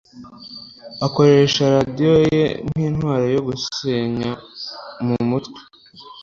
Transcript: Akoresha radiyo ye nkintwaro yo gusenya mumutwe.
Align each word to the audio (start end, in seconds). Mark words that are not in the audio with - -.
Akoresha 1.05 1.63
radiyo 1.75 2.13
ye 2.31 2.43
nkintwaro 2.69 3.25
yo 3.35 3.41
gusenya 3.47 4.29
mumutwe. 5.05 5.59